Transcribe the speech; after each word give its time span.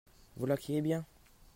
Voilà 0.35 0.57
qui 0.57 0.75
est 0.75 0.81
bien! 0.81 1.05